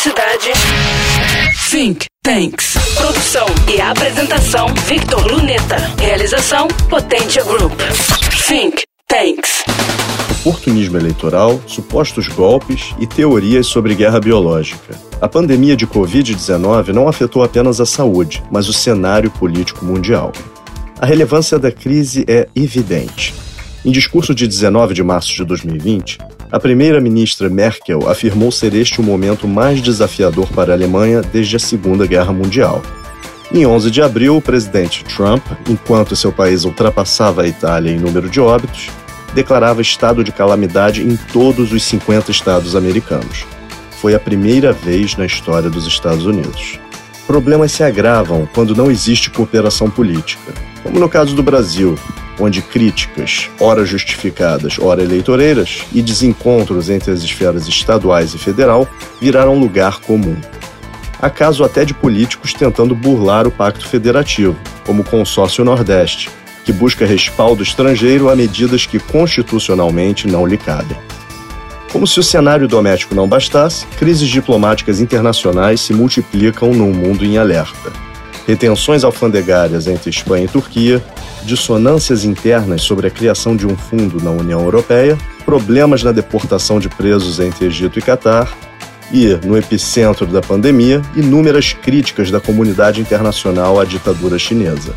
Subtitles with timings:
[0.00, 0.50] cidade.
[1.70, 2.72] Think Tanks.
[2.96, 5.76] Produção e apresentação Victor Luneta.
[6.00, 7.78] Realização Potência Group.
[8.48, 9.62] Think Tanks.
[10.40, 14.98] Oportunismo eleitoral, supostos golpes e teorias sobre guerra biológica.
[15.20, 20.32] A pandemia de Covid-19 não afetou apenas a saúde, mas o cenário político mundial.
[20.98, 23.34] A relevância da crise é evidente.
[23.84, 26.18] Em discurso de 19 de março de 2020,
[26.52, 31.60] a primeira-ministra Merkel afirmou ser este o momento mais desafiador para a Alemanha desde a
[31.60, 32.82] Segunda Guerra Mundial.
[33.52, 38.28] Em 11 de abril, o presidente Trump, enquanto seu país ultrapassava a Itália em número
[38.28, 38.90] de óbitos,
[39.34, 43.46] declarava estado de calamidade em todos os 50 estados americanos.
[44.00, 46.80] Foi a primeira vez na história dos Estados Unidos.
[47.26, 51.96] Problemas se agravam quando não existe cooperação política, como no caso do Brasil,
[52.40, 58.88] onde críticas, ora justificadas, ora eleitoreiras, e desencontros entre as esferas estaduais e federal
[59.20, 60.36] viraram lugar comum.
[61.20, 66.30] Há caso até de políticos tentando burlar o Pacto Federativo, como o Consórcio Nordeste,
[66.64, 70.96] que busca respaldo estrangeiro a medidas que constitucionalmente não lhe cabem.
[71.92, 77.36] Como se o cenário doméstico não bastasse, crises diplomáticas internacionais se multiplicam num mundo em
[77.36, 78.09] alerta.
[78.50, 81.00] Retenções alfandegárias entre Espanha e Turquia,
[81.44, 86.88] dissonâncias internas sobre a criação de um fundo na União Europeia, problemas na deportação de
[86.88, 88.52] presos entre Egito e Catar
[89.12, 94.96] e, no epicentro da pandemia, inúmeras críticas da comunidade internacional à ditadura chinesa.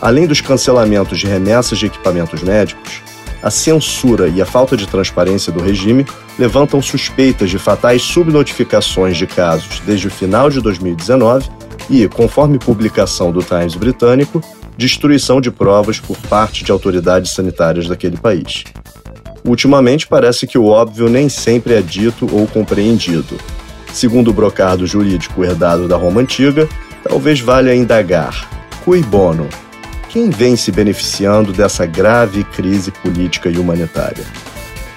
[0.00, 3.02] Além dos cancelamentos de remessas de equipamentos médicos,
[3.42, 6.06] a censura e a falta de transparência do regime
[6.38, 11.57] levantam suspeitas de fatais subnotificações de casos desde o final de 2019
[11.88, 14.42] e, conforme publicação do Times britânico,
[14.76, 18.64] destruição de provas por parte de autoridades sanitárias daquele país.
[19.44, 23.36] Ultimamente, parece que o óbvio nem sempre é dito ou compreendido.
[23.92, 26.68] Segundo o brocado jurídico herdado da Roma Antiga,
[27.02, 28.48] talvez valha indagar:
[28.84, 29.48] cui bono?
[30.08, 34.24] Quem vem se beneficiando dessa grave crise política e humanitária?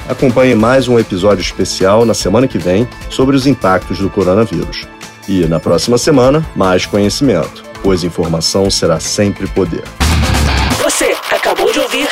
[0.07, 4.87] Acompanhe mais um episódio especial na semana que vem sobre os impactos do coronavírus.
[5.27, 9.83] E na próxima semana, mais conhecimento pois informação será sempre poder.
[10.81, 12.07] Você acabou de ouvir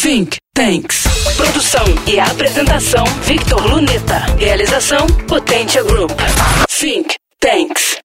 [0.00, 1.04] Think Tanks.
[1.36, 4.18] Produção e apresentação Victor Luneta.
[4.38, 6.12] Realização Potência Group.
[6.68, 7.98] Think Tanks.